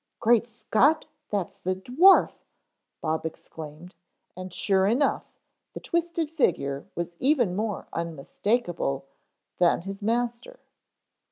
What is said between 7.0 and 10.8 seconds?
even more unmistakable than his master.